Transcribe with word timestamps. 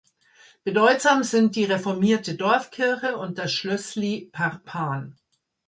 Bedeutsam 0.63 1.23
sind 1.23 1.55
die 1.55 1.65
reformierte 1.65 2.33
Dorfkirche 2.33 3.15
und 3.17 3.37
das 3.37 3.53
Schlössli 3.53 4.29
Parpan. 4.31 5.15